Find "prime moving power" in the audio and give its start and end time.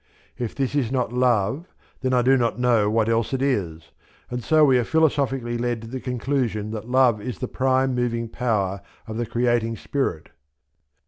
7.47-8.81